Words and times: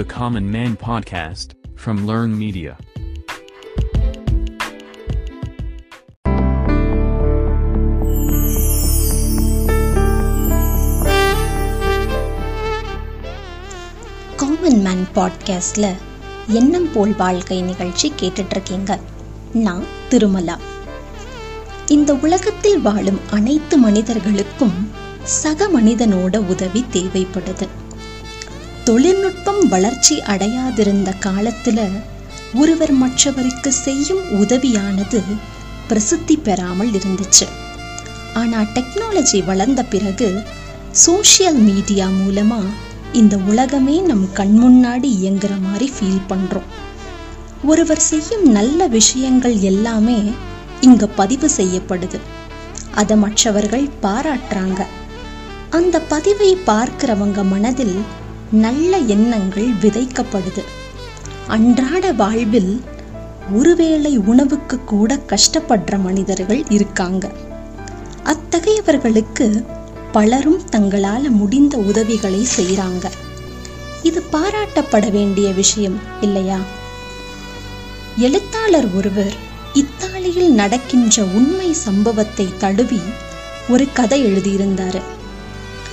the 0.00 0.06
Common 0.06 0.52
Man 0.52 0.76
podcast 0.86 1.48
from 1.84 2.08
Learn 2.08 2.30
Media. 2.36 2.70
Common 14.36 14.80
man 14.80 15.06
பாட்காஸ்ட்ல 15.14 15.94
எண்ணம் 16.46 16.92
போல் 16.92 17.16
வாழ்க்கை 17.16 17.62
நிகழ்ச்சி 17.62 18.12
கேட்டுட்டு 18.20 18.50
இருக்கீங்க 18.50 18.98
நான் 19.52 19.84
திருமலா. 20.10 20.58
இந்த 21.86 22.14
உலகத்தில் 22.14 22.80
வாழும் 22.80 23.20
அனைத்து 23.30 23.78
மனிதர்களுக்கும் 23.78 24.90
சக 25.22 25.68
மனிதனோட 25.68 26.36
உதவி 26.36 26.84
தேவைப்படுது. 26.92 27.68
தொழில்நுட்பம் 28.90 29.68
வளர்ச்சி 29.68 30.20
அடையாதிருந்த 30.20 31.12
காலத்துல 31.20 31.90
ஒருவர் 32.54 32.92
மற்றவருக்கு 32.92 33.72
செய்யும் 33.72 34.22
உதவியானது 34.30 35.22
பிரசித்தி 35.88 36.36
பெறாமல் 36.36 36.90
இருந்துச்சு. 36.90 37.46
ஆனா 38.34 38.60
டெக்னாலஜி 38.60 39.44
வளர்ந்த 39.44 39.82
பிறகு 39.84 40.42
சோஷியல் 40.90 41.54
மீடியா 41.54 42.06
மூலமா 42.06 42.60
இந்த 43.12 43.36
உலகமே 43.36 44.00
நம் 44.00 44.32
கண் 44.32 44.56
முன்னாடி 44.62 45.06
இயங்குற 45.20 45.60
மாதிரி 45.60 45.92
ஃபீல் 46.00 46.22
பண்றோம். 46.28 46.68
ஒருவர் 47.64 48.00
செய்யும் 48.00 48.50
நல்ல 48.50 48.86
விஷயங்கள் 48.86 49.58
எல்லாமே 49.58 50.30
இங்க 50.80 51.06
பதிவு 51.06 51.50
செய்யப்படுது. 51.56 52.20
அதை 52.94 53.16
மற்றவர்கள் 53.16 53.88
பாராட்டுறாங்க. 54.02 54.82
அந்த 55.70 56.00
பதிவை 56.00 56.56
பார்க்கிறவங்க 56.66 57.44
மனதில் 57.44 58.18
நல்ல 58.52 58.96
எண்ணங்கள் 58.96 59.68
விதைக்கப்படுது. 59.68 60.64
அன்றாட 61.46 62.12
வாழ்வில் 62.12 62.80
ஒருவேளை 63.52 64.18
உணவுக்கு 64.18 64.84
கூட 64.84 65.18
கஷ்டப்படுற 65.28 66.00
மனிதர்கள் 66.00 66.64
இருக்காங்க. 66.68 67.30
அத்தகையவர்களுக்கு 68.24 69.64
பலரும் 70.12 70.62
தங்களால 70.72 71.30
முடிந்த 71.30 71.76
உதவிகளை 71.76 72.46
செய்கிறாங்க 72.56 73.10
இது 74.02 74.22
பாராட்டப்பட 74.32 75.10
வேண்டிய 75.10 75.52
விஷயம் 75.52 75.98
இல்லையா? 76.20 76.58
எழுத்தாளர் 78.16 78.94
ஒருவர் 78.94 79.34
இத்தாலியில் 79.72 80.52
நடக்கின்ற 80.52 81.24
உண்மை 81.24 81.72
சம்பவத்தை 81.72 82.48
தழுவி 82.58 83.00
ஒரு 83.68 83.88
கதை 83.92 84.24
எழுதியிருந்தாரு. 84.24 85.00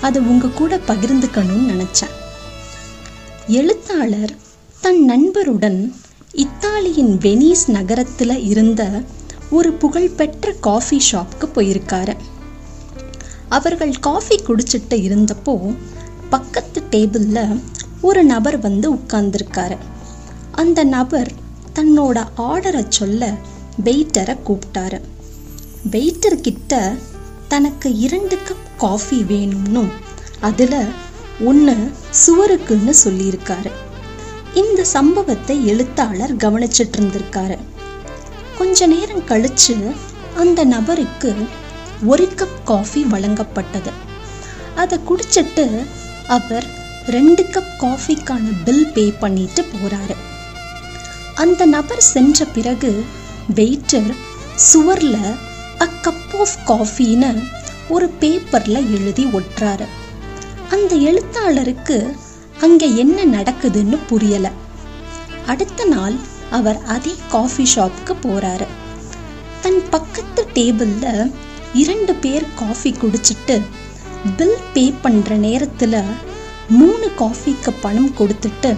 அதை 0.00 0.22
உங்க 0.22 0.48
கூட 0.48 0.80
பகிர்ந்துக்கணும்னு 0.88 1.68
நினைச்சேன். 1.68 2.16
எழுத்தாளர் 3.48 4.36
தன் 4.80 5.04
நண்பருடன் 5.08 5.92
இத்தாலியின் 6.32 7.18
வெனிஸ் 7.18 7.66
நகரத்தில் 7.66 8.44
இருந்த 8.44 9.02
ஒரு 9.50 9.72
புகழ்பெற்ற 9.72 10.52
காஃபி 10.52 11.02
ஷாப்க்கு 11.12 11.48
போயிருக்காரு. 11.54 12.16
அவர்கள் 13.48 13.98
காஃபி 13.98 14.36
குடிச்சிட்டு 14.36 14.90
இருந்தப்போ 14.90 15.74
பக்கத்து 16.30 16.82
டேபிளில் 16.90 17.60
ஒரு 18.00 18.24
நபர் 18.24 18.58
வந்து 18.58 18.94
உட்கார்ந்துருக்காரு. 18.94 19.76
அந்த 20.52 20.84
நபர் 20.84 21.32
தன்னோட 21.74 22.24
ஆர்டரை 22.36 22.84
சொல்ல 22.88 23.34
வெயிட்டரை 23.84 24.36
கூப்பிட்டாரு. 24.46 25.00
வெயிட்டர்கிட்ட 25.90 26.98
தனக்கு 27.48 27.96
இரண்டு 27.96 28.36
கப் 28.36 28.76
காஃபி 28.76 29.22
வேணும்னும் 29.22 29.90
அதில் 30.40 31.06
ஒன்று 31.40 31.92
சுவருக்குன்னு 32.26 32.94
சொல்லியிருக்காரு. 33.04 33.70
இந்த 34.54 34.84
சம்பவத்தை 34.84 35.66
எழுத்தாளர் 35.66 36.36
கவனிச்சிட்டு 36.36 36.96
இருந்திருக்காரு 36.96 37.58
கொஞ்ச 38.58 38.86
நேரம் 38.86 39.26
கழிச்சு 39.26 39.94
அந்த 40.36 40.64
நபருக்கு 40.64 41.34
ஒரு 42.04 42.28
கப் 42.36 42.64
காஃபி 42.64 43.06
வழங்கப்பட்டது. 43.10 43.90
அதை 44.76 44.98
குடிச்சிட்டு 44.98 45.84
அவர் 46.28 46.66
ரெண்டு 47.06 47.42
கப் 47.42 47.72
காஃபிக்கான 47.80 48.52
பில் 48.64 48.86
பே 48.86 49.14
பண்ணிட்டு 49.20 49.62
போறாரு. 49.62 50.16
அந்த 51.34 51.66
நபர் 51.66 52.00
சென்ற 52.00 52.44
பிறகு 52.44 53.04
வெயிட்டர் 53.54 54.14
சுவர்ல 54.72 55.16
அ 55.80 55.88
கப் 56.02 56.44
ஆஃப் 56.44 56.58
காஃபின்னு 56.66 57.44
ஒரு 57.88 58.12
பேப்பர்ல 58.20 58.74
எழுதி 58.74 59.24
ஒட்டுறாரு. 59.24 59.84
அந்த 60.70 60.94
எழுத்தாளருக்கு 60.94 62.16
அங்கே 62.60 62.96
என்ன 62.96 63.40
நடக்குதுன்னு 63.40 63.98
புரியல. 64.06 64.50
அடுத்த 65.46 65.84
நாள் 65.84 66.14
அவர் 66.50 66.78
அதே 66.86 67.14
காஃபி 67.28 67.66
ஷாப்க்கு 67.74 68.14
போறாரு. 68.22 68.66
தன் 69.62 69.82
பக்கத்து 69.90 70.48
டேபிள்ல 70.54 71.32
இரண்டு 71.74 72.14
பேர் 72.14 72.46
காஃபி 72.54 72.90
குடிச்சிட்டு 72.92 73.62
பில் 74.36 74.56
பே 74.72 74.94
பண்ற 75.02 75.36
நேரத்துல 75.36 76.02
மூணு 76.68 77.10
காஃபிக்கு 77.16 77.72
பணம் 77.80 78.14
கொடுத்துட்டு 78.18 78.76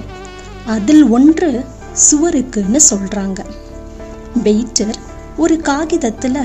அதில் 0.67 1.05
ஒன்று 1.09 1.65
சுவருக்குன்னு 2.11 2.81
சொல்றாங்க. 2.91 3.41
வெயிட்டர் 4.45 4.95
ஒரு 5.37 5.57
காகிதத்துல 5.57 6.37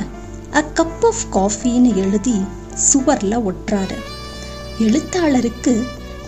அ 0.53 0.65
கப் 0.75 1.05
ஆஃப் 1.05 1.23
காஃபின்னு 1.31 1.95
எழுதி 1.95 2.37
சுவர்ல 2.93 3.41
ஒட்டுறாரு. 3.49 3.97
எழுத்தாளருக்கு 4.79 5.83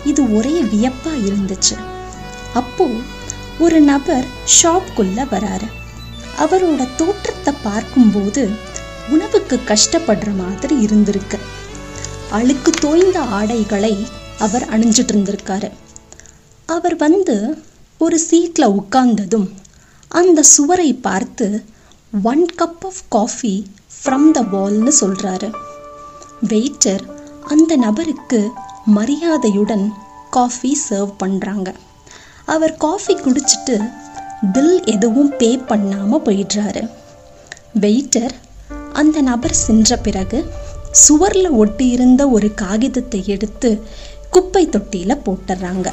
இது 0.06 0.36
ஒரே 0.36 0.62
வியப்பா 0.62 1.14
இருந்துச்சு. 1.16 1.78
அப்போ 2.54 2.88
ஒரு 3.60 3.82
நபர் 3.82 4.26
ஷாப்குள்ள 4.64 5.26
வராரு. 5.32 5.68
அவரோட 6.40 6.88
தோற்றத்தை 6.96 7.54
பார்க்கும்போது 7.64 8.50
உணவுக்கு 9.10 9.60
கஷ்டப்படுற 9.66 10.36
மாதிரி 10.38 10.86
இருந்திருக்கு. 10.86 11.40
அழுக்கு 12.32 12.72
தோய்ந்த 12.72 13.20
ஆடைகளை 13.20 14.08
அவர் 14.40 14.80
அணிஞ்சிட்டு 14.80 15.12
இருந்திருக்காரு. 15.12 15.72
அவர் 16.66 16.96
வந்து 16.96 17.62
ஒரு 17.98 18.20
சீட்ல 18.32 18.76
உட்கார்ந்ததும் 18.76 19.50
அந்த 20.08 20.44
சுவரை 20.44 20.94
பார்த்து 20.94 21.64
one 22.24 22.46
cup 22.58 22.86
of 22.86 23.02
coffee 23.10 23.72
from 24.04 24.32
the 24.32 24.42
வால்னு 24.42 24.92
சொல்றாரு. 25.02 25.52
வெயிட்டர் 26.48 27.17
அந்த 27.54 27.76
நபருக்கு 27.76 28.40
மரியாதையுடன் 28.96 29.86
காஃபி 30.30 30.72
சர்வ் 30.90 31.14
பண்ணுறாங்க 31.24 31.70
அவர் 32.46 32.74
காஃபி 32.78 33.14
குடிச்சிட்டு 33.16 33.76
பில் 34.54 34.84
எதுவும் 34.84 35.32
பே 35.38 35.50
பண்ணாமல் 35.70 36.24
போயிடுறாரு. 36.26 36.84
வெயிட்டர் 37.82 38.36
அந்த 38.94 39.22
நபர் 39.22 39.56
சென்ற 39.66 39.98
பிறகு 39.98 40.40
சுவரில் 40.92 41.52
ஒட்டியிருந்த 41.52 42.22
ஒரு 42.32 42.54
காகிதத்தை 42.54 43.22
எடுத்து 43.26 43.72
குப்பை 44.30 44.64
தொட்டியில் 44.70 45.24
போட்டுடுறாங்க 45.26 45.88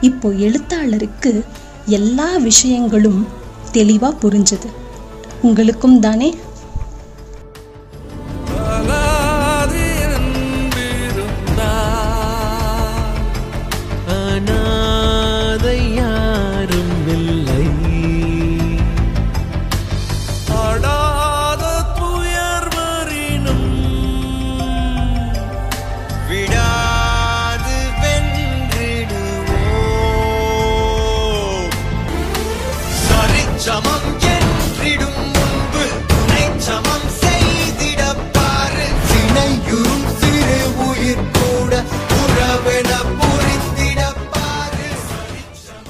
இப்போ 0.00 0.28
எழுத்தாளருக்கு 0.46 1.32
எல்லா 1.86 2.30
விஷயங்களும் 2.48 3.20
தெளிவாக 3.72 4.20
புரிஞ்சது. 4.22 4.70
உங்களுக்கும் 5.42 6.00
தானே 6.00 6.34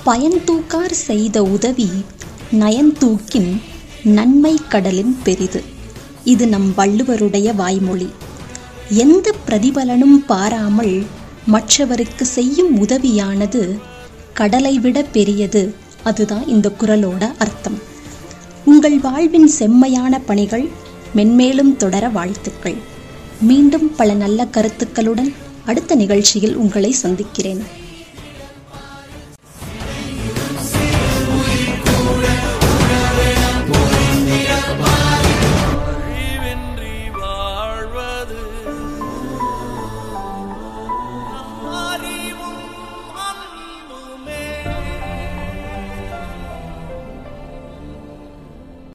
பயன்தூக்கார் 0.07 0.91
செய்த 0.91 1.43
உதவி 1.43 1.91
நயன்தூக்கின் 2.53 3.61
நன்மை 4.05 4.59
கடலின் 4.69 5.19
பெரிது. 5.23 5.63
இது 6.25 6.49
நம் 6.49 6.75
வள்ளுவருடைய 6.77 7.55
வாய்மொழி. 7.55 8.09
எந்த 8.89 9.35
பிரதிபலனும் 9.49 10.25
பாராமல் 10.27 11.03
மற்றவருக்கு 11.47 12.27
செய்யும் 12.27 12.87
உதவியானது 12.87 13.79
கடலை 14.35 14.79
விட 14.79 15.03
பெரியது. 15.03 15.75
அதுதான் 16.03 16.47
இந்த 16.47 16.73
குரலோட 16.81 17.33
அர்த்தம். 17.39 17.79
உங்கள் 18.65 18.99
வாழ்வின் 18.99 19.47
செம்மையான 19.47 20.19
பணிகள் 20.19 20.69
மென்மேலும் 21.17 21.77
தொடர 21.77 22.09
வாழ்த்துக்கள். 22.09 22.77
மீண்டும் 23.41 23.97
பல 23.97 24.15
நல்ல 24.15 24.47
கருத்துக்களுடன் 24.53 25.33
அடுத்த 25.67 25.95
நிகழ்ச்சியில் 25.95 26.57
உங்களை 26.57 26.93
சந்திக்கிறேன். 26.93 27.81